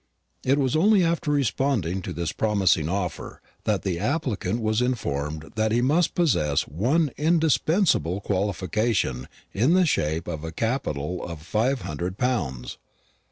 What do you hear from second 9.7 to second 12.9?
the shape of a capital of five hundred pounds.